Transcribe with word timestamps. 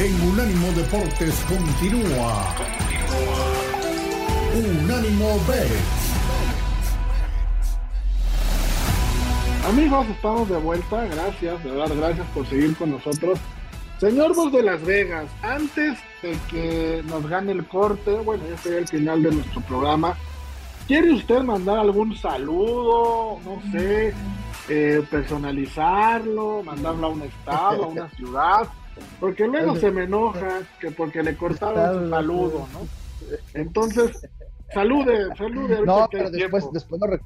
en 0.00 0.28
Unánimo 0.28 0.72
Deportes 0.72 1.34
continúa. 1.46 2.54
Unánimo 4.54 5.38
Bet. 5.46 5.70
Amigos, 9.68 10.06
estamos 10.08 10.48
de 10.48 10.56
vuelta. 10.56 11.04
Gracias, 11.04 11.62
de 11.62 11.70
verdad, 11.70 11.94
gracias 11.94 12.26
por 12.28 12.46
seguir 12.46 12.74
con 12.76 12.92
nosotros. 12.92 13.38
Señor 13.98 14.34
Vos 14.34 14.50
de 14.52 14.62
Las 14.62 14.82
Vegas, 14.82 15.26
antes 15.42 15.98
de 16.22 16.34
que 16.50 17.04
nos 17.06 17.28
gane 17.28 17.52
el 17.52 17.66
corte, 17.66 18.14
bueno, 18.14 18.44
ya 18.48 18.56
sería 18.56 18.78
el 18.78 18.88
final 18.88 19.22
de 19.22 19.32
nuestro 19.32 19.60
programa. 19.60 20.16
¿Quiere 20.86 21.12
usted 21.12 21.42
mandar 21.42 21.78
algún 21.78 22.16
saludo? 22.16 23.38
No 23.44 23.60
sé, 23.70 24.14
eh, 24.70 25.04
personalizarlo, 25.10 26.62
mandarlo 26.62 27.08
a 27.08 27.10
un 27.10 27.22
estado, 27.22 27.84
a 27.84 27.88
una 27.88 28.08
ciudad, 28.16 28.66
porque 29.18 29.46
luego 29.46 29.76
se 29.76 29.90
me 29.90 30.04
enoja 30.04 30.60
que 30.80 30.90
porque 30.90 31.22
le 31.22 31.36
cortaron 31.36 32.04
su 32.04 32.10
saludo, 32.10 32.66
¿no? 32.72 32.80
Entonces, 33.54 34.28
salude, 34.72 35.28
salude. 35.36 35.82
No, 35.84 36.08
pero 36.10 36.30
después, 36.30 36.64
después 36.72 37.00
lo, 37.00 37.18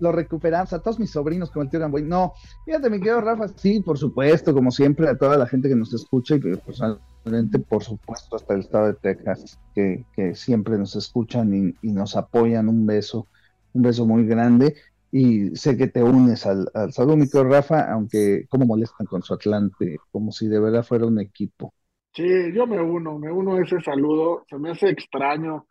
lo 0.00 0.12
recuperamos 0.12 0.72
a 0.72 0.80
todos 0.80 0.98
mis 0.98 1.10
sobrinos 1.10 1.50
como 1.50 1.64
el 1.64 1.70
tío 1.70 1.80
Gamboy. 1.80 2.02
No, 2.02 2.34
fíjate, 2.64 2.90
mi 2.90 2.98
querido 2.98 3.20
Rafa, 3.20 3.48
sí, 3.48 3.80
por 3.80 3.98
supuesto, 3.98 4.54
como 4.54 4.70
siempre, 4.70 5.08
a 5.08 5.16
toda 5.16 5.36
la 5.36 5.46
gente 5.46 5.68
que 5.68 5.76
nos 5.76 5.92
escucha 5.94 6.36
y 6.36 6.38
personalmente, 6.38 7.58
por 7.58 7.82
supuesto, 7.82 8.36
hasta 8.36 8.54
el 8.54 8.60
estado 8.60 8.86
de 8.88 8.94
Texas, 8.94 9.58
que, 9.74 10.04
que 10.14 10.34
siempre 10.34 10.78
nos 10.78 10.94
escuchan 10.96 11.54
y, 11.54 11.88
y 11.88 11.92
nos 11.92 12.16
apoyan. 12.16 12.68
Un 12.68 12.86
beso, 12.86 13.26
un 13.72 13.82
beso 13.82 14.06
muy 14.06 14.26
grande 14.26 14.74
y 15.10 15.56
sé 15.56 15.76
que 15.76 15.88
te 15.88 16.02
unes 16.02 16.44
al, 16.46 16.68
al 16.74 16.92
saludo, 16.92 17.16
mi 17.16 17.26
Rafa, 17.26 17.90
aunque 17.92 18.46
como 18.48 18.66
molestan 18.66 19.06
con 19.06 19.22
su 19.22 19.34
Atlante, 19.34 19.98
como 20.10 20.32
si 20.32 20.48
de 20.48 20.60
verdad 20.60 20.84
fuera 20.84 21.06
un 21.06 21.20
equipo. 21.20 21.72
Sí, 22.14 22.26
yo 22.52 22.66
me 22.66 22.80
uno, 22.80 23.18
me 23.18 23.30
uno 23.30 23.54
a 23.54 23.62
ese 23.62 23.80
saludo, 23.80 24.44
se 24.48 24.58
me 24.58 24.70
hace 24.70 24.90
extraño 24.90 25.66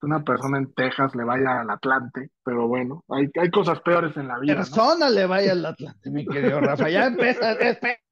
que 0.00 0.06
una 0.06 0.22
persona 0.24 0.58
en 0.58 0.72
Texas 0.74 1.14
le 1.14 1.24
vaya 1.24 1.60
al 1.60 1.70
Atlante, 1.70 2.30
pero 2.44 2.66
bueno, 2.66 3.04
hay, 3.08 3.30
hay 3.40 3.50
cosas 3.50 3.80
peores 3.80 4.16
en 4.16 4.28
la 4.28 4.38
vida. 4.38 4.56
Persona 4.56 5.08
le 5.08 5.26
vaya 5.26 5.52
al 5.52 5.64
Atlante, 5.64 6.10
mi 6.10 6.26
querido 6.26 6.60
Rafa, 6.60 6.88
ya 6.90 7.06
empieza, 7.06 7.56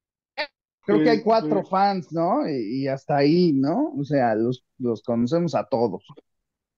creo 0.86 1.02
que 1.02 1.10
hay 1.10 1.22
cuatro 1.22 1.64
fans, 1.64 2.12
¿no? 2.12 2.48
Y, 2.48 2.82
y, 2.82 2.88
hasta 2.88 3.16
ahí, 3.16 3.52
¿no? 3.52 3.92
O 3.98 4.04
sea, 4.04 4.34
los, 4.34 4.64
los 4.78 5.02
conocemos 5.02 5.54
a 5.54 5.64
todos. 5.64 6.04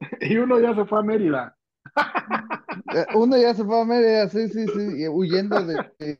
Y 0.20 0.36
uno 0.36 0.58
ya 0.58 0.74
se 0.74 0.84
fue 0.84 0.98
a 0.98 1.02
Mérida. 1.02 1.56
Eh, 2.94 3.06
uno 3.14 3.36
ya 3.36 3.54
se 3.54 3.64
fue 3.64 3.80
a 3.80 3.84
Mérida, 3.84 4.28
sí, 4.28 4.48
sí, 4.48 4.66
sí, 4.66 5.08
huyendo 5.08 5.64
de, 5.64 6.18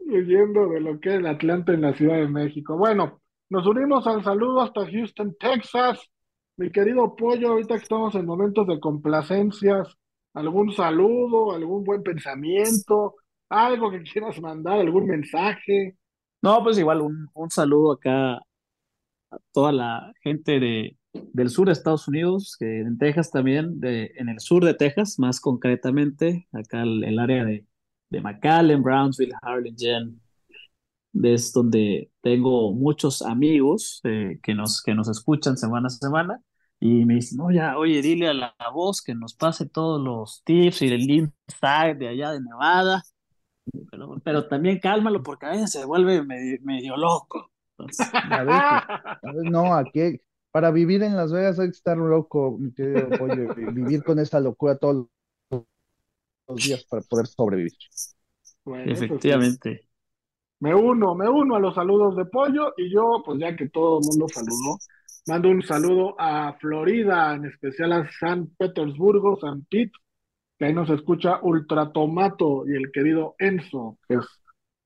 huyendo 0.00 0.68
de 0.68 0.80
lo 0.80 1.00
que 1.00 1.10
es 1.10 1.14
el 1.16 1.26
Atlante 1.26 1.72
en 1.72 1.82
la 1.82 1.94
Ciudad 1.94 2.16
de 2.16 2.28
México. 2.28 2.76
Bueno, 2.76 3.20
nos 3.50 3.66
unimos 3.66 4.06
al 4.06 4.22
saludo 4.24 4.62
hasta 4.62 4.86
Houston, 4.90 5.36
Texas. 5.38 6.00
Mi 6.56 6.70
querido 6.70 7.14
Pollo, 7.14 7.50
ahorita 7.50 7.76
que 7.76 7.82
estamos 7.82 8.14
en 8.14 8.24
momentos 8.24 8.66
de 8.66 8.80
complacencias, 8.80 9.94
algún 10.34 10.72
saludo, 10.72 11.52
algún 11.52 11.84
buen 11.84 12.02
pensamiento, 12.02 13.16
algo 13.48 13.90
que 13.90 14.02
quieras 14.02 14.40
mandar, 14.40 14.80
algún 14.80 15.06
mensaje. 15.06 15.96
No, 16.42 16.62
pues 16.62 16.78
igual 16.78 17.02
un, 17.02 17.28
un 17.34 17.50
saludo 17.50 17.92
acá 17.92 18.36
a 18.36 19.38
toda 19.52 19.72
la 19.72 20.12
gente 20.22 20.58
de, 20.60 20.95
del 21.32 21.50
sur 21.50 21.66
de 21.66 21.72
Estados 21.72 22.08
Unidos, 22.08 22.56
en 22.60 22.98
Texas 22.98 23.30
también, 23.30 23.80
de, 23.80 24.12
en 24.16 24.28
el 24.28 24.40
sur 24.40 24.64
de 24.64 24.74
Texas, 24.74 25.18
más 25.18 25.40
concretamente, 25.40 26.48
acá 26.52 26.82
el, 26.82 27.18
área 27.18 27.44
de, 27.44 27.66
de 28.10 28.20
McAllen, 28.20 28.82
Brownsville, 28.82 29.34
Harlingen, 29.42 30.20
es 31.24 31.52
donde 31.52 32.10
tengo 32.20 32.72
muchos 32.72 33.22
amigos 33.22 34.00
eh, 34.04 34.38
que, 34.42 34.54
nos, 34.54 34.82
que 34.82 34.94
nos 34.94 35.08
escuchan 35.08 35.56
semana 35.56 35.86
a 35.86 35.90
semana 35.90 36.40
y 36.78 37.04
me 37.06 37.14
dicen, 37.14 37.40
oye, 37.40 37.62
oye, 37.76 38.02
dile 38.02 38.28
a 38.28 38.34
la, 38.34 38.54
voz 38.72 39.02
que 39.02 39.14
nos 39.14 39.34
pase 39.34 39.66
todos 39.66 40.00
los 40.02 40.42
tips 40.44 40.82
y 40.82 40.88
el 40.88 41.10
inside 41.10 41.94
de 41.98 42.08
allá 42.08 42.32
de 42.32 42.40
Nevada, 42.40 43.02
pero, 43.90 44.20
pero 44.22 44.46
también 44.46 44.78
cálmalo 44.78 45.22
porque 45.22 45.46
a 45.46 45.50
veces 45.50 45.70
se 45.70 45.84
vuelve 45.84 46.22
medio, 46.22 46.58
medio 46.62 46.96
loco. 46.96 47.50
Entonces, 47.78 48.08
a 48.12 48.44
ver, 48.44 48.54
a 48.54 49.20
ver, 49.22 49.50
no, 49.50 49.74
aquí, 49.74 50.20
para 50.50 50.70
vivir 50.70 51.02
en 51.02 51.16
Las 51.16 51.32
Vegas 51.32 51.58
hay 51.58 51.66
que 51.66 51.76
estar 51.76 51.96
loco, 51.96 52.56
mi 52.58 52.72
querido 52.72 53.08
pollo, 53.10 53.54
vivir 53.72 54.02
con 54.02 54.18
esta 54.18 54.40
locura 54.40 54.76
todos 54.76 55.06
los 55.50 56.64
días 56.64 56.84
para 56.84 57.02
poder 57.02 57.26
sobrevivir. 57.26 57.72
Bueno, 58.64 58.92
Efectivamente. 58.92 59.80
Pues, 59.80 59.86
me 60.58 60.74
uno, 60.74 61.14
me 61.14 61.28
uno 61.28 61.56
a 61.56 61.60
los 61.60 61.74
saludos 61.74 62.16
de 62.16 62.24
pollo 62.24 62.72
y 62.76 62.90
yo, 62.90 63.22
pues 63.24 63.38
ya 63.38 63.54
que 63.54 63.68
todo 63.68 64.00
el 64.00 64.06
mundo 64.06 64.26
saludó, 64.28 64.78
mando 65.26 65.50
un 65.50 65.62
saludo 65.62 66.14
a 66.18 66.54
Florida, 66.58 67.34
en 67.34 67.44
especial 67.44 67.92
a 67.92 68.10
San 68.18 68.46
Petersburgo, 68.56 69.38
San 69.38 69.66
Pete, 69.66 69.92
que 70.58 70.64
ahí 70.64 70.72
nos 70.72 70.88
escucha 70.88 71.40
Ultratomato 71.42 72.66
y 72.66 72.74
el 72.74 72.90
querido 72.90 73.34
Enzo, 73.38 73.98
que 74.08 74.14
es 74.14 74.26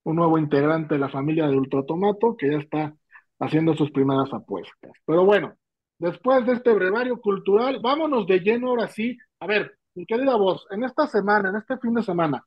un 0.02 0.16
nuevo 0.16 0.38
integrante 0.38 0.94
de 0.94 1.00
la 1.00 1.08
familia 1.08 1.46
de 1.46 1.56
Ultratomato, 1.56 2.36
que 2.36 2.50
ya 2.50 2.58
está 2.58 2.96
haciendo 3.40 3.74
sus 3.74 3.90
primeras 3.90 4.32
apuestas. 4.32 4.92
Pero 5.04 5.24
bueno, 5.24 5.54
después 5.98 6.46
de 6.46 6.52
este 6.52 6.72
brevario 6.72 7.20
cultural, 7.20 7.80
vámonos 7.82 8.26
de 8.26 8.38
lleno 8.40 8.68
ahora 8.68 8.88
sí. 8.88 9.16
A 9.40 9.46
ver, 9.46 9.76
mi 9.94 10.06
querida 10.06 10.36
voz, 10.36 10.66
en 10.70 10.84
esta 10.84 11.06
semana, 11.06 11.48
en 11.48 11.56
este 11.56 11.78
fin 11.78 11.94
de 11.94 12.02
semana, 12.02 12.46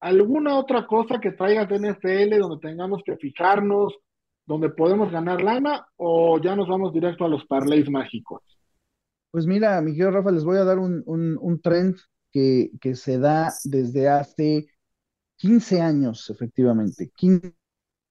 ¿alguna 0.00 0.56
otra 0.56 0.86
cosa 0.86 1.18
que 1.18 1.32
traigas 1.32 1.68
de 1.68 1.78
NFL 1.78 2.38
donde 2.38 2.60
tengamos 2.60 3.02
que 3.04 3.16
fijarnos, 3.16 3.94
donde 4.46 4.68
podemos 4.68 5.10
ganar 5.10 5.42
lana 5.42 5.86
o 5.96 6.38
ya 6.40 6.54
nos 6.54 6.68
vamos 6.68 6.92
directo 6.92 7.24
a 7.24 7.28
los 7.28 7.44
parlays 7.46 7.90
mágicos? 7.90 8.42
Pues 9.30 9.46
mira, 9.46 9.80
mi 9.80 9.92
querido 9.92 10.12
Rafa, 10.12 10.30
les 10.30 10.44
voy 10.44 10.58
a 10.58 10.64
dar 10.64 10.78
un, 10.78 11.02
un, 11.06 11.36
un 11.40 11.60
trend 11.60 11.96
que, 12.30 12.70
que, 12.80 12.94
se 12.94 13.18
da 13.18 13.52
desde 13.64 14.08
hace 14.08 14.66
15 15.36 15.80
años, 15.80 16.30
efectivamente, 16.30 17.10
15 17.16 17.54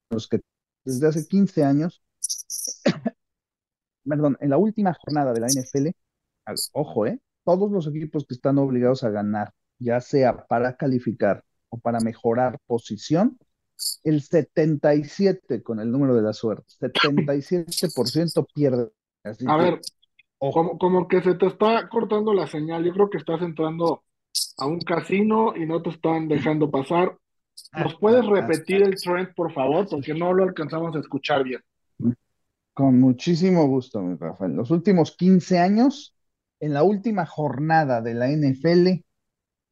años, 0.09 0.27
que 0.27 0.41
desde 0.83 1.07
hace 1.07 1.27
15 1.27 1.63
años, 1.63 2.02
perdón, 4.05 4.37
en 4.39 4.49
la 4.49 4.57
última 4.57 4.93
jornada 4.93 5.33
de 5.33 5.39
la 5.39 5.47
NFL, 5.47 5.89
ojo, 6.73 7.05
eh, 7.05 7.19
todos 7.43 7.71
los 7.71 7.87
equipos 7.87 8.25
que 8.25 8.35
están 8.35 8.57
obligados 8.57 9.03
a 9.03 9.09
ganar, 9.09 9.53
ya 9.79 9.99
sea 9.99 10.45
para 10.47 10.75
calificar 10.75 11.43
o 11.69 11.79
para 11.79 11.99
mejorar 11.99 12.59
posición, 12.65 13.37
el 14.03 14.21
77 14.21 15.63
con 15.63 15.79
el 15.79 15.91
número 15.91 16.15
de 16.15 16.21
la 16.21 16.33
suerte, 16.33 16.65
77% 16.79 18.45
pierde. 18.53 18.89
Así 19.23 19.45
a 19.47 19.57
que, 19.57 19.63
ver, 19.63 19.81
como, 20.37 20.77
como 20.77 21.07
que 21.07 21.21
se 21.21 21.35
te 21.35 21.47
está 21.47 21.87
cortando 21.89 22.33
la 22.33 22.47
señal, 22.47 22.83
yo 22.83 22.93
creo 22.93 23.09
que 23.09 23.17
estás 23.17 23.41
entrando 23.41 24.03
a 24.57 24.65
un 24.65 24.79
casino 24.79 25.55
y 25.55 25.65
no 25.65 25.81
te 25.81 25.89
están 25.89 26.27
dejando 26.27 26.69
pasar. 26.69 27.17
¿Nos 27.73 27.95
puedes 27.99 28.25
repetir 28.25 28.83
el 28.83 28.95
trend, 28.95 29.33
por 29.35 29.53
favor? 29.53 29.87
Porque 29.89 30.13
no 30.13 30.33
lo 30.33 30.43
alcanzamos 30.43 30.95
a 30.95 30.99
escuchar 30.99 31.43
bien. 31.43 31.61
Con 32.73 32.99
muchísimo 32.99 33.67
gusto, 33.67 34.01
mi 34.01 34.15
Rafael. 34.15 34.53
Los 34.53 34.71
últimos 34.71 35.15
15 35.15 35.59
años, 35.59 36.15
en 36.59 36.73
la 36.73 36.83
última 36.83 37.25
jornada 37.25 38.01
de 38.01 38.13
la 38.15 38.29
NFL, 38.29 39.03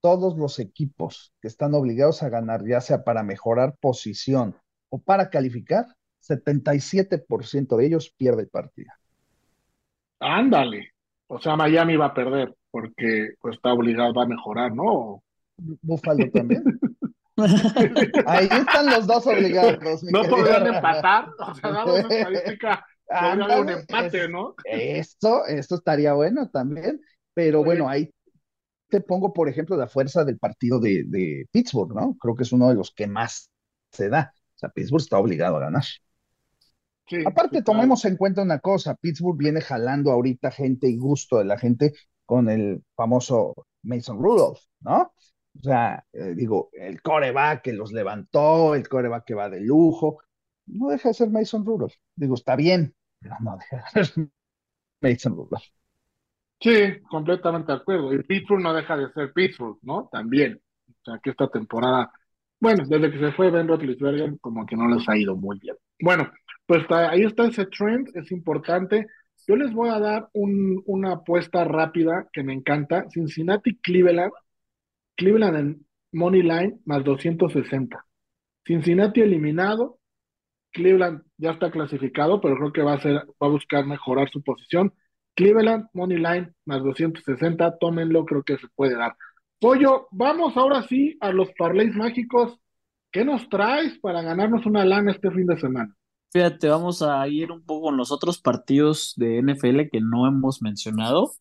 todos 0.02 0.38
los 0.38 0.60
equipos 0.60 1.34
que 1.42 1.48
están 1.48 1.74
obligados 1.74 2.24
a 2.24 2.30
ganar, 2.30 2.66
ya 2.66 2.82
sea 2.82 3.04
para 3.04 3.24
mejorar 3.24 3.76
posición 3.80 4.56
o 4.90 5.00
para 5.00 5.30
calificar, 5.30 5.86
77% 6.22 7.76
de 7.78 7.86
ellos 7.86 8.14
pierde 8.16 8.44
el 8.44 8.50
partido. 8.50 8.92
Ándale. 10.20 10.92
O 11.28 11.40
sea, 11.40 11.56
Miami 11.56 11.96
va 11.96 12.08
a 12.08 12.14
perder 12.14 12.56
porque 12.70 13.30
pues, 13.42 13.56
está 13.56 13.74
obligado 13.74 14.20
a 14.20 14.28
mejorar, 14.28 14.74
¿no? 14.74 15.24
Búfalo 15.82 16.30
también. 16.32 16.64
Ahí 18.26 18.48
están 18.52 18.88
los 18.88 19.08
dos 19.08 19.26
obligados. 19.26 20.04
No 20.04 20.24
podrían 20.24 20.68
empatar, 20.68 21.30
o 21.40 21.56
sea, 21.56 21.86
una 21.86 22.00
estadística, 22.00 22.86
podría 23.20 23.62
un 23.62 23.70
empate, 23.70 24.30
¿no? 24.30 24.56
Esto, 24.64 25.46
esto 25.46 25.76
estaría 25.76 26.14
bueno 26.14 26.50
también, 26.50 27.02
pero 27.34 27.60
Oye. 27.60 27.66
bueno, 27.66 27.90
ahí 27.90 28.14
te 28.90 29.02
pongo, 29.02 29.34
por 29.34 29.50
ejemplo, 29.50 29.78
la 29.78 29.88
fuerza 29.88 30.24
del 30.24 30.38
partido 30.38 30.80
de, 30.80 31.04
de, 31.08 31.48
Pittsburgh, 31.52 31.96
¿no? 31.96 32.18
Creo 32.20 32.36
que 32.36 32.44
es 32.44 32.52
uno 32.52 32.70
de 32.70 32.76
los 32.76 32.92
que 32.94 33.08
más 33.08 33.50
se 33.92 34.10
da. 34.10 34.34
O 34.56 34.60
sea, 34.60 34.70
Pittsburgh 34.70 35.02
está 35.02 35.18
obligado 35.18 35.58
a 35.58 35.62
ganar. 35.62 35.84
Sí, 37.08 37.24
Aparte, 37.26 37.60
sí, 37.60 37.64
tomemos 37.64 38.06
en 38.06 38.18
cuenta 38.18 38.42
una 38.42 38.60
cosa, 38.60 38.96
Pittsburgh 38.96 39.38
viene 39.38 39.62
jalando 39.62 40.12
ahorita 40.12 40.52
gente 40.52 40.88
y 40.88 40.98
gusto 40.98 41.40
de 41.40 41.46
la 41.46 41.58
gente 41.58 41.94
con 42.26 42.50
el 42.50 42.84
famoso 42.96 43.54
Mason 43.84 44.22
Rudolph, 44.22 44.60
¿no? 44.82 45.14
O 45.58 45.64
sea, 45.64 46.06
eh, 46.14 46.34
digo, 46.36 46.70
el 46.74 47.02
coreback 47.02 47.64
que 47.64 47.74
los 47.74 47.92
levantó, 47.92 48.76
el 48.76 48.88
coreback 48.88 49.26
que 49.26 49.34
va 49.34 49.50
de 49.50 49.60
lujo, 49.60 50.20
no 50.68 50.90
deja 50.90 51.10
de 51.10 51.14
ser 51.14 51.30
Mason 51.30 51.66
Rudolph. 51.66 51.94
Digo, 52.16 52.36
está 52.36 52.56
bien, 52.56 52.96
de 53.22 54.06
ser 54.06 54.30
Mason 55.02 55.36
Rudolph. 55.36 55.64
Sí, 56.60 57.02
completamente 57.10 57.72
de 57.72 57.78
acuerdo. 57.80 58.14
Y 58.14 58.24
Pittsburgh 58.24 58.62
no 58.62 58.74
deja 58.74 58.96
de 58.96 59.12
ser 59.14 59.34
Pittsburgh, 59.34 59.80
¿no? 59.82 60.10
También. 60.12 60.62
O 60.88 61.04
sea, 61.04 61.20
que 61.24 61.32
esta 61.32 61.48
temporada, 61.48 62.12
bueno, 62.60 62.84
desde 62.88 63.12
que 63.12 63.20
se 63.20 63.32
fue 63.32 63.50
Ben 63.50 63.68
Roethlisberger, 63.68 64.40
como 64.40 64.66
que 64.66 64.76
no 64.76 64.88
les 64.88 65.08
ha 65.10 65.18
ido 65.18 65.36
muy 65.36 65.58
bien. 65.60 65.76
Bueno, 66.00 66.32
pues 66.68 66.86
ahí 66.92 67.24
está 67.24 67.48
ese 67.48 67.66
trend, 67.66 68.10
es 68.16 68.32
importante. 68.32 69.08
Yo 69.48 69.56
les 69.56 69.74
voy 69.74 69.90
a 69.90 70.00
dar 70.00 70.30
un, 70.34 70.84
una 70.86 71.14
apuesta 71.14 71.64
rápida 71.64 72.28
que 72.32 72.44
me 72.44 72.54
encanta. 72.54 73.10
Cincinnati 73.10 73.78
Cleveland, 73.78 74.32
Cleveland 75.16 75.58
en 75.58 75.88
Money 76.12 76.44
Line 76.44 76.80
más 76.86 77.04
260. 77.04 78.06
Cincinnati 78.66 79.22
eliminado, 79.22 80.00
Cleveland 80.72 81.24
ya 81.38 81.52
está 81.52 81.72
clasificado, 81.72 82.42
pero 82.42 82.56
creo 82.56 82.74
que 82.74 82.82
va 82.82 82.94
a 82.94 83.02
ser, 83.02 83.16
va 83.16 83.48
a 83.48 83.50
buscar 83.50 83.86
mejorar 83.86 84.30
su 84.30 84.42
posición. 84.42 84.94
Cleveland, 85.36 85.88
Money 85.94 86.18
Line, 86.18 86.54
más 86.66 86.84
260, 86.84 87.78
tómenlo, 87.80 88.26
creo 88.26 88.44
que 88.44 88.58
se 88.58 88.68
puede 88.76 88.96
dar. 88.96 89.16
Pollo, 89.60 90.08
vamos 90.12 90.58
ahora 90.58 90.84
sí 90.84 91.18
a 91.22 91.32
los 91.32 91.50
parlays 91.58 91.96
mágicos. 91.96 92.60
¿Qué 93.12 93.24
nos 93.24 93.48
traes 93.50 94.00
para 94.00 94.22
ganarnos 94.22 94.66
una 94.66 94.86
lana 94.86 95.12
este 95.12 95.30
fin 95.32 95.46
de 95.46 95.60
semana? 95.60 95.96
Fíjate, 96.32 96.70
vamos 96.70 97.02
a 97.02 97.28
ir 97.28 97.52
un 97.52 97.64
poco 97.66 97.88
con 97.88 97.98
los 97.98 98.12
otros 98.12 98.42
partidos 98.42 99.14
de 99.18 99.42
NFL 99.42 99.90
que 99.92 100.00
no 100.00 100.28
hemos 100.28 100.62
mencionado. 100.62 101.32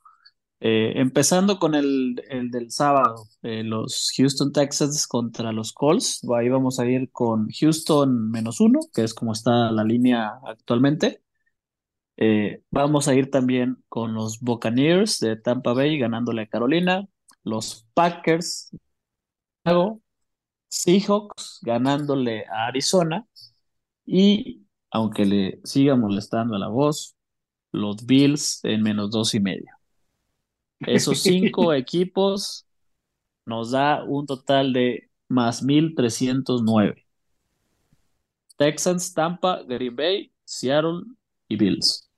Eh, 0.63 0.93
empezando 1.01 1.59
con 1.59 1.75
el, 1.75 2.23
el 2.29 2.51
del 2.51 2.71
sábado, 2.71 3.27
eh, 3.43 3.63
los 3.65 4.13
Houston 4.17 4.53
Texans 4.53 5.07
contra 5.07 5.53
los 5.53 5.73
Colts. 5.73 6.21
Ahí 6.37 6.49
vamos 6.51 6.79
a 6.79 6.87
ir 6.87 7.11
con 7.13 7.49
Houston 7.51 8.31
menos 8.31 8.61
uno, 8.61 8.81
que 8.95 9.03
es 9.05 9.15
como 9.15 9.33
está 9.33 9.71
la 9.73 9.85
línea 9.85 10.33
actualmente. 10.47 11.23
Eh, 12.17 12.63
vamos 12.71 13.09
a 13.09 13.15
ir 13.15 13.31
también 13.31 13.83
con 13.89 14.15
los 14.15 14.41
Buccaneers 14.41 15.21
de 15.21 15.37
Tampa 15.37 15.73
Bay 15.73 15.99
ganándole 15.99 16.43
a 16.43 16.47
Carolina, 16.49 17.09
los 17.45 17.87
Packers, 17.95 18.71
Seahawks 20.69 21.61
ganándole 21.63 22.45
a 22.47 22.67
Arizona 22.67 23.27
y 24.07 24.67
aunque 24.91 25.27
le 25.27 25.61
siga 25.65 25.97
molestando 25.97 26.57
a 26.57 26.59
la 26.61 26.69
voz, 26.69 27.17
los 27.73 28.07
Bills 28.07 28.61
en 28.65 28.83
menos 28.83 29.11
dos 29.11 29.35
y 29.35 29.41
medio. 29.41 29.80
Esos 30.81 31.23
cinco 31.23 31.73
equipos 31.73 32.67
nos 33.47 33.73
da 33.73 34.05
un 34.05 34.27
total 34.27 34.73
de 34.73 35.11
más 35.29 35.63
1309. 35.63 37.07
Texans, 38.57 39.15
Tampa, 39.15 39.63
Green 39.63 39.97
Bay, 39.97 40.33
Seattle 40.45 41.03
y 41.49 41.57
Bills. 41.57 42.11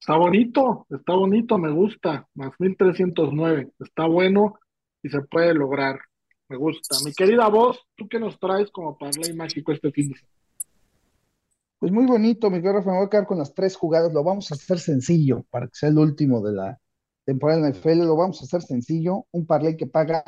Está 0.00 0.16
bonito, 0.16 0.86
está 0.90 1.14
bonito, 1.14 1.58
me 1.58 1.70
gusta. 1.70 2.28
Más 2.34 2.52
1309, 2.58 3.72
está 3.80 4.06
bueno 4.06 4.54
y 5.02 5.08
se 5.08 5.20
puede 5.22 5.54
lograr. 5.54 5.98
Me 6.48 6.56
gusta. 6.56 6.96
Mi 7.04 7.12
querida 7.12 7.48
voz, 7.48 7.80
¿tú 7.96 8.08
qué 8.08 8.20
nos 8.20 8.38
traes 8.38 8.70
como 8.70 8.96
parlay 8.98 9.32
mágico 9.34 9.72
este 9.72 9.90
fin 9.92 10.10
de 10.10 10.16
semana? 10.16 10.34
Pues 11.78 11.92
muy 11.92 12.06
bonito, 12.06 12.48
mi 12.50 12.58
querido 12.58 12.74
Rafa, 12.74 12.90
me 12.90 12.96
voy 12.96 13.06
a 13.06 13.10
quedar 13.10 13.26
con 13.26 13.38
las 13.38 13.52
tres 13.52 13.76
jugadas. 13.76 14.12
Lo 14.12 14.24
vamos 14.24 14.50
a 14.50 14.54
hacer 14.54 14.78
sencillo 14.78 15.44
para 15.50 15.66
que 15.66 15.74
sea 15.74 15.90
el 15.90 15.98
último 15.98 16.42
de 16.42 16.52
la 16.52 16.80
temporada 17.24 17.60
en 17.60 17.66
el 17.66 17.72
NFL. 17.72 18.04
Lo 18.04 18.16
vamos 18.16 18.40
a 18.40 18.44
hacer 18.44 18.62
sencillo. 18.62 19.26
Un 19.32 19.46
parlay 19.46 19.76
que 19.76 19.86
paga 19.86 20.24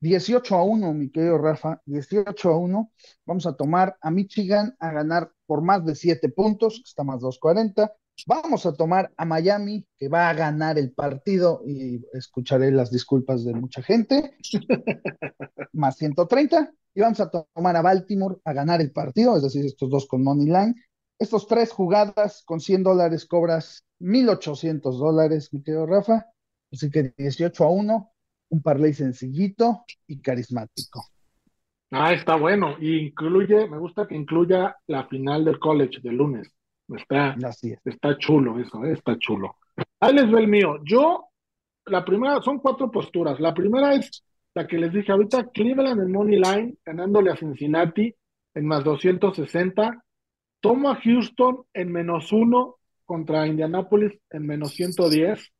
18 0.00 0.54
a 0.54 0.62
1, 0.62 0.94
mi 0.94 1.10
querido 1.10 1.38
Rafa. 1.38 1.80
18 1.86 2.50
a 2.50 2.56
1. 2.56 2.92
Vamos 3.26 3.46
a 3.46 3.54
tomar 3.54 3.96
a 4.00 4.10
Michigan 4.10 4.76
a 4.78 4.92
ganar 4.92 5.30
por 5.46 5.62
más 5.62 5.84
de 5.84 5.94
7 5.94 6.28
puntos, 6.30 6.76
que 6.76 6.88
está 6.88 7.04
más 7.04 7.20
240. 7.20 7.92
Vamos 8.26 8.64
a 8.64 8.72
tomar 8.72 9.12
a 9.16 9.24
Miami, 9.24 9.86
que 9.98 10.08
va 10.08 10.30
a 10.30 10.34
ganar 10.34 10.78
el 10.78 10.92
partido, 10.92 11.62
y 11.66 12.02
escucharé 12.14 12.70
las 12.70 12.90
disculpas 12.90 13.44
de 13.44 13.52
mucha 13.52 13.82
gente, 13.82 14.36
más 15.72 15.96
130. 15.96 16.72
Y 16.94 17.00
vamos 17.00 17.20
a 17.20 17.30
tomar 17.30 17.76
a 17.76 17.82
Baltimore 17.82 18.36
a 18.44 18.54
ganar 18.54 18.80
el 18.80 18.90
partido, 18.90 19.36
es 19.36 19.42
decir, 19.42 19.66
estos 19.66 19.90
dos 19.90 20.06
con 20.06 20.24
Money 20.24 20.46
Line. 20.46 20.74
Estos 21.18 21.46
tres 21.46 21.72
jugadas 21.72 22.42
con 22.44 22.60
100 22.60 22.82
dólares 22.82 23.26
cobras 23.26 23.84
1.800 24.00 24.98
dólares, 24.98 25.52
mi 25.52 25.62
querido 25.62 25.86
Rafa. 25.86 26.26
Así 26.72 26.90
que 26.90 27.12
18 27.16 27.64
a 27.64 27.70
1, 27.70 28.12
un 28.50 28.62
parlay 28.62 28.92
sencillito 28.92 29.84
y 30.06 30.20
carismático. 30.20 31.04
Ah, 31.90 32.12
está 32.12 32.36
bueno. 32.36 32.76
Y 32.80 33.06
incluye, 33.06 33.68
me 33.68 33.78
gusta 33.78 34.06
que 34.06 34.16
incluya 34.16 34.76
la 34.86 35.06
final 35.06 35.44
del 35.44 35.58
college 35.58 36.00
de 36.02 36.12
lunes. 36.12 36.50
Está, 36.88 37.36
está 37.84 38.16
chulo 38.18 38.60
eso, 38.60 38.84
eh, 38.84 38.92
está 38.92 39.18
chulo. 39.18 39.56
Ahí 40.00 40.14
les 40.14 40.30
ve 40.30 40.40
el 40.40 40.48
mío. 40.48 40.78
Yo, 40.84 41.26
la 41.86 42.04
primera, 42.04 42.40
son 42.42 42.58
cuatro 42.58 42.90
posturas. 42.90 43.40
La 43.40 43.54
primera 43.54 43.94
es 43.94 44.22
la 44.54 44.66
que 44.66 44.78
les 44.78 44.92
dije 44.92 45.12
ahorita, 45.12 45.50
Cleveland 45.50 46.00
en 46.00 46.12
Money 46.12 46.38
Line, 46.38 46.74
ganándole 46.84 47.30
a 47.30 47.36
Cincinnati 47.36 48.14
en 48.54 48.66
más 48.66 48.84
260. 48.84 50.02
Tomo 50.60 50.90
a 50.90 50.96
Houston 50.96 51.64
en 51.74 51.92
menos 51.92 52.32
uno 52.32 52.76
contra 53.04 53.46
Indianapolis 53.46 54.18
en 54.30 54.46
menos 54.46 54.72
110. 54.72 55.52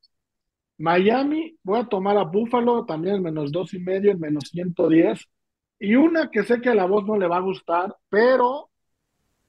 Miami, 0.79 1.57
voy 1.63 1.81
a 1.81 1.87
tomar 1.87 2.17
a 2.19 2.25
Buffalo 2.25 2.85
también 2.85 3.17
en 3.17 3.23
menos 3.23 3.51
dos 3.53 3.73
y 3.75 3.79
medio, 3.79 4.13
en 4.13 4.21
menos 4.21 4.49
110. 4.51 5.27
Y 5.79 5.95
una 5.95 6.31
que 6.31 6.45
sé 6.45 6.61
que 6.61 6.71
a 6.71 6.75
la 6.75 6.87
voz 6.87 7.05
no 7.07 7.17
le 7.17 7.27
va 7.27 7.37
a 7.39 7.41
gustar, 7.41 7.95
pero 8.09 8.71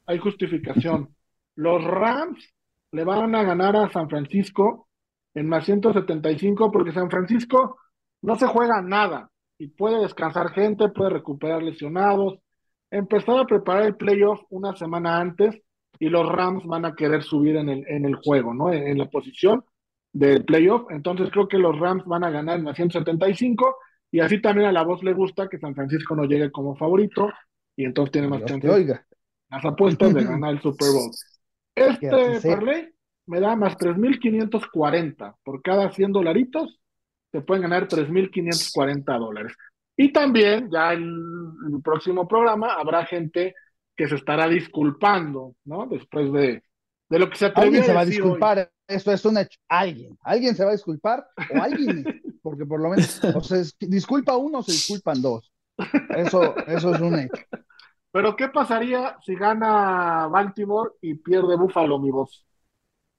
hay 0.05 0.17
justificación. 0.19 1.15
Los 1.55 1.83
Rams 1.83 2.53
le 2.91 3.03
van 3.03 3.35
a 3.35 3.43
ganar 3.43 3.75
a 3.75 3.89
San 3.89 4.09
Francisco 4.09 4.87
en 5.33 5.47
más 5.47 5.65
175 5.65 6.71
porque 6.71 6.91
San 6.91 7.09
Francisco 7.09 7.77
no 8.21 8.35
se 8.35 8.47
juega 8.47 8.81
nada 8.81 9.29
y 9.57 9.67
puede 9.67 9.99
descansar 9.99 10.51
gente, 10.51 10.89
puede 10.89 11.11
recuperar 11.11 11.63
lesionados, 11.63 12.39
empezar 12.91 13.39
a 13.39 13.45
preparar 13.45 13.83
el 13.83 13.95
playoff 13.95 14.41
una 14.49 14.75
semana 14.75 15.17
antes 15.19 15.59
y 15.99 16.09
los 16.09 16.27
Rams 16.27 16.65
van 16.65 16.85
a 16.85 16.95
querer 16.95 17.23
subir 17.23 17.55
en 17.55 17.69
el, 17.69 17.87
en 17.87 18.05
el 18.05 18.15
juego, 18.15 18.53
¿no? 18.53 18.71
En, 18.71 18.97
la 18.97 19.09
posición 19.09 19.63
del 20.17 20.43
playoff. 20.45 20.89
Entonces 20.89 21.29
creo 21.31 21.47
que 21.47 21.57
los 21.57 21.77
Rams 21.79 22.05
van 22.05 22.23
a 22.23 22.29
ganar 22.29 22.57
en 22.57 22.63
más 22.63 22.75
175 22.75 23.77
y 24.11 24.19
así 24.19 24.41
también 24.41 24.67
a 24.67 24.71
la 24.71 24.83
voz 24.83 25.03
le 25.03 25.13
gusta 25.13 25.47
que 25.47 25.59
San 25.59 25.75
Francisco 25.75 26.15
no 26.15 26.25
llegue 26.25 26.51
como 26.51 26.75
favorito 26.75 27.29
y 27.75 27.85
entonces 27.85 28.11
tiene 28.11 28.27
más 28.27 28.43
chances, 28.45 28.69
oiga. 28.69 29.05
las 29.49 29.63
apuestas 29.63 30.13
de 30.13 30.23
ganar 30.23 30.53
el 30.53 30.61
Super 30.61 30.89
Bowl. 30.91 31.11
Este 31.75 32.09
parlay 32.41 32.89
me 33.27 33.39
da 33.39 33.55
más 33.55 33.77
3.540 33.77 35.35
por 35.43 35.61
cada 35.61 35.91
100 35.91 36.11
dolaritos, 36.11 36.79
te 37.29 37.41
pueden 37.41 37.61
ganar 37.61 37.87
3.540 37.87 39.19
dólares. 39.19 39.53
Y 39.95 40.11
también, 40.11 40.71
ya 40.71 40.93
en 40.93 41.03
el 41.03 41.81
próximo 41.83 42.27
programa, 42.27 42.73
habrá 42.73 43.05
gente 43.05 43.53
que 43.95 44.07
se 44.07 44.15
estará 44.15 44.47
disculpando, 44.47 45.55
¿no? 45.65 45.85
Después 45.85 46.31
de, 46.33 46.63
de 47.09 47.19
lo 47.19 47.29
que 47.29 47.35
se 47.35 47.45
atrevió 47.45 47.67
Alguien 47.67 47.83
se 47.83 47.93
va 47.93 48.01
a 48.01 48.05
disculpar, 48.05 48.71
eso 48.87 49.11
es 49.11 49.25
un 49.25 49.37
hecho. 49.37 49.59
Alguien, 49.67 50.17
alguien 50.21 50.55
se 50.55 50.63
va 50.63 50.71
a 50.71 50.73
disculpar 50.73 51.27
o 51.53 51.61
alguien, 51.61 52.03
porque 52.41 52.65
por 52.65 52.81
lo 52.81 52.89
menos, 52.89 53.21
o 53.23 53.41
sea, 53.41 53.61
disculpa 53.79 54.37
uno, 54.37 54.63
se 54.63 54.71
disculpan 54.71 55.21
dos. 55.21 55.51
Eso, 56.15 56.55
eso 56.67 56.95
es 56.95 57.01
un 57.01 57.19
hecho. 57.19 57.43
Pero 58.11 58.35
¿qué 58.35 58.47
pasaría 58.47 59.17
si 59.23 59.35
gana 59.35 60.27
Baltimore 60.27 60.91
y 61.01 61.15
pierde 61.15 61.55
Buffalo, 61.55 61.99
mi 61.99 62.09
voz? 62.09 62.45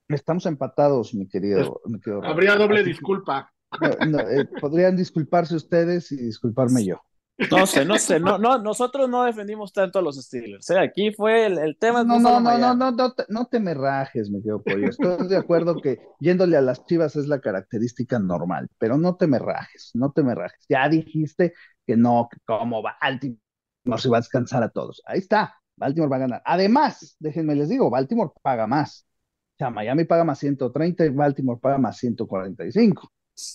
Estamos 0.09 0.45
empatados, 0.47 1.13
mi 1.13 1.27
querido. 1.27 1.79
Habría 2.23 2.55
doble 2.55 2.83
disculpa. 2.83 3.53
Eh, 3.81 4.45
podrían 4.59 4.95
disculparse 4.95 5.55
ustedes 5.55 6.11
y 6.11 6.17
disculparme 6.17 6.83
yo. 6.83 7.01
No 7.51 7.65
sé, 7.65 7.85
no 7.85 7.97
sé, 7.97 8.19
no, 8.19 8.37
no, 8.37 8.57
nosotros 8.57 9.09
no 9.09 9.23
defendimos 9.23 9.71
tanto 9.71 9.99
a 9.99 10.01
los 10.01 10.17
Steelers. 10.17 10.69
¿eh? 10.71 10.79
Aquí 10.79 11.11
fue 11.13 11.45
el, 11.45 11.77
tema. 11.77 12.03
No, 12.03 12.19
no, 12.19 12.39
no, 12.39 12.57
no, 12.57 12.75
no, 12.75 12.91
no, 12.91 13.13
te, 13.13 13.23
no 13.29 13.45
te 13.45 13.59
me 13.61 13.73
rajes, 13.73 14.29
me 14.29 14.41
quedo 14.41 14.61
pollo. 14.61 14.89
Estoy 14.89 15.27
de 15.27 15.37
acuerdo 15.37 15.79
que 15.81 15.99
yéndole 16.19 16.57
a 16.57 16.61
las 16.61 16.85
chivas 16.85 17.15
es 17.15 17.27
la 17.27 17.39
característica 17.39 18.19
normal, 18.19 18.67
pero 18.77 18.97
no 18.97 19.15
te 19.15 19.27
me 19.27 19.39
rajes, 19.39 19.91
no 19.93 20.11
te 20.11 20.21
me 20.21 20.35
rajes. 20.35 20.65
Ya 20.67 20.89
dijiste 20.89 21.53
que 21.87 21.95
no, 21.95 22.27
que 22.29 22.39
cómo 22.45 22.81
Baltimore 22.83 23.39
se 23.97 24.09
va 24.09 24.17
a 24.17 24.21
descansar 24.21 24.61
a 24.63 24.69
todos. 24.69 25.01
Ahí 25.05 25.19
está, 25.19 25.55
Baltimore 25.77 26.09
va 26.09 26.17
a 26.17 26.19
ganar. 26.19 26.41
Además, 26.45 27.15
déjenme 27.19 27.55
les 27.55 27.69
digo, 27.69 27.89
Baltimore 27.89 28.31
paga 28.41 28.67
más. 28.67 29.07
O 29.53 29.57
sea, 29.57 29.69
Miami 29.69 30.03
paga 30.03 30.25
más 30.25 30.39
130 30.39 31.05
y 31.05 31.09
Baltimore 31.09 31.59
paga 31.61 31.77
más 31.77 31.97
145. 31.97 33.11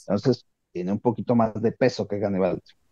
Entonces, 0.08 0.46
tiene 0.72 0.92
un 0.92 1.00
poquito 1.00 1.34
más 1.34 1.54
de 1.60 1.72
peso 1.72 2.08
que 2.08 2.18
gane 2.18 2.38
Baltimore 2.38 2.83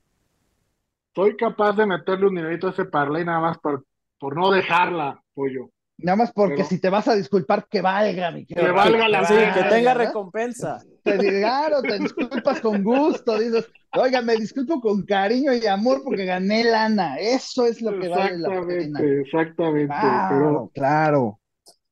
soy 1.14 1.36
capaz 1.36 1.72
de 1.74 1.86
meterle 1.86 2.26
un 2.26 2.34
dinerito 2.34 2.68
a 2.68 2.70
ese 2.70 2.84
parlay 2.84 3.24
nada 3.24 3.40
más 3.40 3.58
por, 3.58 3.84
por 4.18 4.36
no 4.36 4.50
dejarla, 4.50 5.22
pollo. 5.34 5.70
Nada 5.98 6.16
más 6.16 6.32
porque 6.32 6.64
si 6.64 6.80
te 6.80 6.90
vas 6.90 7.06
a 7.06 7.14
disculpar, 7.14 7.66
que 7.68 7.80
valga, 7.80 8.30
mi 8.30 8.44
Que 8.44 8.70
valga 8.70 9.08
la 9.08 9.24
Sí, 9.24 9.34
que 9.54 9.64
tenga 9.68 9.94
recompensa. 9.94 10.82
Te, 11.04 11.16
claro, 11.18 11.80
te 11.82 11.98
disculpas 11.98 12.60
con 12.60 12.82
gusto, 12.82 13.38
dices, 13.38 13.70
oiga, 13.92 14.20
me 14.22 14.34
disculpo 14.36 14.80
con 14.80 15.02
cariño 15.04 15.52
y 15.52 15.66
amor 15.66 16.02
porque 16.02 16.24
gané 16.24 16.64
lana. 16.64 17.16
Eso 17.16 17.66
es 17.66 17.80
lo 17.82 17.98
que 18.00 18.08
vale 18.08 18.38
la 18.38 18.66
pena. 18.66 19.00
Exactamente, 19.00 19.94
claro, 19.94 20.28
pero 20.30 20.70
claro. 20.74 21.40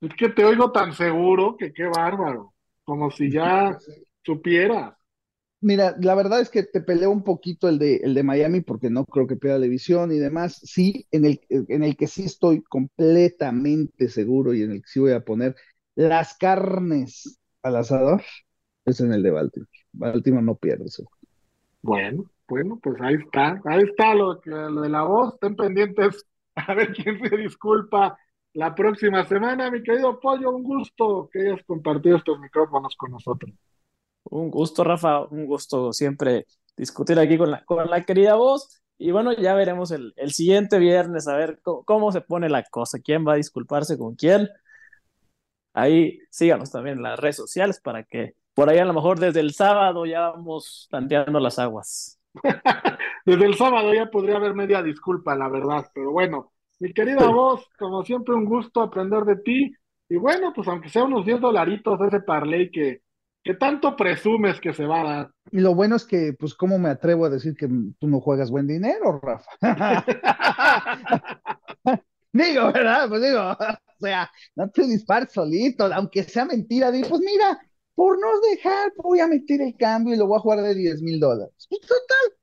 Es 0.01 0.13
que 0.15 0.29
te 0.29 0.43
oigo 0.43 0.71
tan 0.71 0.93
seguro 0.93 1.55
que 1.57 1.71
qué 1.71 1.85
bárbaro. 1.85 2.53
Como 2.83 3.11
si 3.11 3.31
ya 3.31 3.77
supiera. 4.25 4.97
Mira, 5.61 5.95
la 5.99 6.15
verdad 6.15 6.41
es 6.41 6.49
que 6.49 6.63
te 6.63 6.81
peleo 6.81 7.11
un 7.11 7.23
poquito 7.23 7.69
el 7.69 7.77
de, 7.77 7.97
el 7.97 8.15
de 8.15 8.23
Miami 8.23 8.61
porque 8.61 8.89
no 8.89 9.05
creo 9.05 9.27
que 9.27 9.35
pierda 9.35 9.59
la 9.59 9.65
división 9.65 10.11
y 10.11 10.17
demás. 10.17 10.59
Sí, 10.63 11.07
en 11.11 11.25
el, 11.25 11.41
en 11.49 11.83
el 11.83 11.95
que 11.95 12.07
sí 12.07 12.23
estoy 12.23 12.63
completamente 12.63 14.09
seguro 14.09 14.53
y 14.53 14.63
en 14.63 14.71
el 14.71 14.81
que 14.81 14.87
sí 14.87 14.99
voy 14.99 15.11
a 15.11 15.23
poner 15.23 15.55
las 15.95 16.35
carnes 16.37 17.39
al 17.61 17.75
asador 17.75 18.23
es 18.85 18.99
en 19.01 19.13
el 19.13 19.21
de 19.23 19.31
Baltimore. 19.31 19.69
Baltimore 19.93 20.43
no 20.43 20.55
pierde 20.55 20.85
eso. 20.85 21.05
Bueno, 21.83 22.25
bueno, 22.47 22.79
pues 22.81 22.99
ahí 23.01 23.15
está, 23.15 23.61
ahí 23.65 23.83
está 23.83 24.13
lo, 24.15 24.39
lo 24.45 24.81
de 24.81 24.89
la 24.89 25.03
voz, 25.03 25.33
estén 25.33 25.55
pendientes 25.55 26.25
a 26.55 26.73
ver 26.73 26.93
quién 26.93 27.19
se 27.19 27.37
disculpa 27.37 28.17
la 28.53 28.75
próxima 28.75 29.23
semana. 29.25 29.71
Mi 29.71 29.81
querido 29.83 30.19
Pollo, 30.19 30.51
un 30.51 30.63
gusto 30.63 31.29
que 31.31 31.41
hayas 31.41 31.63
compartido 31.65 32.17
estos 32.17 32.39
micrófonos 32.39 32.95
con 32.97 33.11
nosotros. 33.11 33.51
Un 34.31 34.49
gusto, 34.49 34.83
Rafa, 34.83 35.25
un 35.25 35.45
gusto 35.45 35.91
siempre 35.91 36.47
discutir 36.77 37.19
aquí 37.19 37.37
con 37.37 37.51
la, 37.51 37.63
con 37.65 37.89
la 37.89 38.03
querida 38.03 38.35
voz. 38.35 38.81
Y 38.97 39.11
bueno, 39.11 39.33
ya 39.33 39.53
veremos 39.55 39.91
el, 39.91 40.13
el 40.15 40.31
siguiente 40.31 40.79
viernes 40.79 41.27
a 41.27 41.35
ver 41.35 41.59
cómo, 41.61 41.83
cómo, 41.83 42.11
se 42.11 42.21
pone 42.21 42.49
la 42.49 42.63
cosa, 42.63 42.99
quién 42.99 43.27
va 43.27 43.33
a 43.33 43.37
disculparse 43.37 43.97
con 43.97 44.15
quién. 44.15 44.47
Ahí 45.73 46.19
síganos 46.29 46.71
también 46.71 46.97
en 46.97 47.03
las 47.03 47.19
redes 47.19 47.35
sociales 47.35 47.81
para 47.81 48.03
que 48.03 48.35
por 48.53 48.69
ahí 48.69 48.79
a 48.79 48.85
lo 48.85 48.93
mejor 48.93 49.19
desde 49.19 49.41
el 49.41 49.53
sábado 49.53 50.05
ya 50.05 50.29
vamos 50.29 50.87
tanteando 50.89 51.39
las 51.39 51.59
aguas. 51.59 52.19
desde 53.25 53.45
el 53.45 53.55
sábado 53.55 53.93
ya 53.93 54.09
podría 54.09 54.37
haber 54.37 54.53
media 54.53 54.81
disculpa, 54.81 55.35
la 55.35 55.49
verdad, 55.49 55.89
pero 55.93 56.11
bueno, 56.11 56.53
mi 56.79 56.93
querida 56.93 57.27
voz, 57.27 57.67
como 57.77 58.03
siempre 58.03 58.33
un 58.33 58.45
gusto 58.45 58.81
aprender 58.81 59.23
de 59.23 59.35
ti. 59.37 59.73
Y 60.07 60.15
bueno, 60.15 60.53
pues 60.53 60.67
aunque 60.69 60.89
sea 60.89 61.03
unos 61.03 61.25
10 61.25 61.41
dolaritos 61.41 61.99
ese 62.01 62.21
parlay 62.21 62.71
que, 62.71 63.01
que 63.43 63.55
tanto 63.55 63.95
presumes 63.95 64.59
que 64.59 64.73
se 64.73 64.85
va 64.85 65.01
a 65.01 65.03
dar. 65.03 65.31
Y 65.51 65.59
lo 65.59 65.73
bueno 65.73 65.95
es 65.95 66.05
que, 66.05 66.33
pues, 66.33 66.53
¿cómo 66.53 66.77
me 66.77 66.89
atrevo 66.89 67.25
a 67.25 67.29
decir 67.29 67.55
que 67.55 67.67
tú 67.67 68.07
no 68.07 68.21
juegas 68.21 68.51
buen 68.51 68.67
dinero, 68.67 69.19
Rafa? 69.21 69.49
digo, 72.31 72.71
¿verdad? 72.71 73.09
Pues 73.09 73.21
digo, 73.21 73.41
o 73.59 73.77
sea, 73.99 74.31
no 74.55 74.69
te 74.69 74.83
dispares 74.83 75.31
solito, 75.31 75.85
aunque 75.93 76.23
sea 76.23 76.45
mentira, 76.45 76.91
digo, 76.91 77.09
pues 77.09 77.21
mira, 77.21 77.59
por 77.95 78.19
no 78.19 78.27
dejar, 78.51 78.93
voy 78.97 79.19
a 79.19 79.27
meter 79.27 79.61
el 79.61 79.75
cambio 79.75 80.13
y 80.13 80.17
lo 80.17 80.27
voy 80.27 80.37
a 80.37 80.41
jugar 80.41 80.61
de 80.61 80.75
10 80.75 81.01
mil 81.01 81.19
dólares. 81.19 81.67
Pues 81.69 81.81
total, 81.81 82.37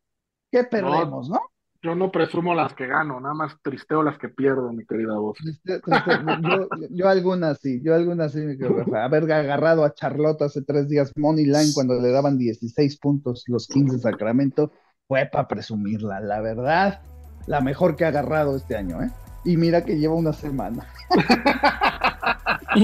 ¿qué 0.50 0.64
perdemos, 0.64 1.28
no? 1.28 1.40
Yo 1.80 1.94
no 1.94 2.11
presumo 2.11 2.56
las 2.56 2.75
que 2.75 2.88
gano, 2.88 3.20
nada 3.20 3.35
más 3.35 3.52
tristeo 3.62 4.02
las 4.02 4.18
que 4.18 4.28
pierdo, 4.28 4.73
mi 4.73 4.85
querida 4.85 5.16
voz. 5.16 5.38
yo, 5.64 6.68
yo, 6.90 7.08
algunas 7.08 7.61
sí, 7.61 7.80
yo 7.85 7.94
algunas 7.94 8.32
sí, 8.32 8.40
mi 8.40 8.58
querida 8.58 9.04
Haber 9.04 9.30
agarrado 9.30 9.85
a 9.85 9.94
Charlotte 9.94 10.42
hace 10.42 10.62
tres 10.62 10.88
días 10.88 11.12
Money 11.16 11.44
Line 11.44 11.70
cuando 11.75 11.94
le 12.00 12.11
daban 12.11 12.37
16 12.37 12.99
puntos 12.99 13.44
los 13.47 13.68
Kings 13.68 13.92
de 13.92 13.99
Sacramento, 14.00 14.73
fue 15.06 15.26
para 15.26 15.47
presumirla, 15.47 16.18
la 16.18 16.40
verdad, 16.40 17.00
la 17.47 17.61
mejor 17.61 17.94
que 17.94 18.04
ha 18.04 18.08
agarrado 18.08 18.56
este 18.56 18.76
año, 18.76 19.00
¿eh? 19.00 19.11
Y 19.44 19.56
mira 19.56 19.85
que 19.85 19.99
lleva 19.99 20.14
una 20.14 20.32
semana. 20.32 20.85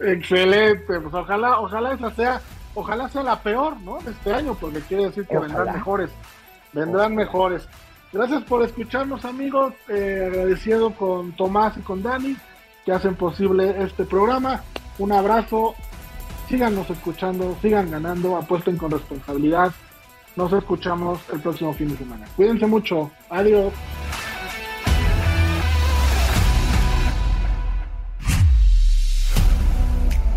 Excelente, 0.00 1.00
pues 1.00 1.14
ojalá, 1.14 1.60
ojalá 1.60 1.94
esa 1.94 2.10
sea, 2.10 2.40
ojalá 2.74 3.08
sea 3.08 3.22
la 3.22 3.40
peor, 3.40 3.80
¿no? 3.80 3.98
Este 4.00 4.34
año, 4.34 4.56
porque 4.60 4.80
quiere 4.80 5.04
decir 5.04 5.26
que 5.26 5.38
vendrán 5.38 5.72
mejores, 5.72 6.10
vendrán 6.74 7.14
mejores. 7.14 7.66
Gracias 8.12 8.42
por 8.44 8.62
escucharnos, 8.62 9.24
amigos. 9.24 9.74
Eh, 9.88 10.24
agradecido 10.26 10.94
con 10.94 11.32
Tomás 11.32 11.76
y 11.76 11.80
con 11.80 12.02
Dani 12.02 12.36
que 12.84 12.92
hacen 12.92 13.14
posible 13.14 13.82
este 13.82 14.04
programa. 14.04 14.62
Un 14.98 15.12
abrazo. 15.12 15.74
Síganos 16.48 16.88
escuchando, 16.90 17.56
sigan 17.62 17.90
ganando, 17.90 18.36
apuesten 18.36 18.76
con 18.76 18.90
responsabilidad. 18.90 19.72
Nos 20.36 20.52
escuchamos 20.52 21.20
el 21.32 21.40
próximo 21.40 21.72
fin 21.72 21.88
de 21.88 21.96
semana. 21.96 22.26
Cuídense 22.36 22.66
mucho. 22.66 23.10
Adiós. 23.30 23.72